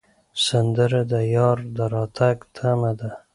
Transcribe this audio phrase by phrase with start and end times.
[0.45, 3.11] سندره د یار د راتګ تمه ده